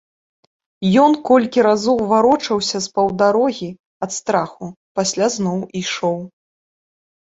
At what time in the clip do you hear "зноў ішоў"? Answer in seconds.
5.39-6.19